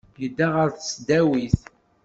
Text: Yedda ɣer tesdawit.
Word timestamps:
Yedda 0.21 0.47
ɣer 0.55 0.69
tesdawit. 0.71 1.59